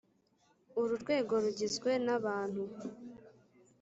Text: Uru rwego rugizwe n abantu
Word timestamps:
Uru 0.81 0.93
rwego 1.03 1.33
rugizwe 1.43 1.91
n 2.05 2.07
abantu 2.17 2.61